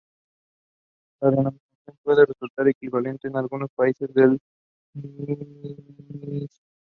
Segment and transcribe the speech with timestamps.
[1.21, 1.61] La denominación
[2.01, 4.35] puede resultar equivalente en algunos países a la
[4.95, 5.45] de
[6.19, 6.59] ministro.